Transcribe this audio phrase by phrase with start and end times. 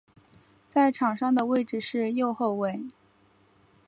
[0.67, 2.87] 在场上的位置是右后卫。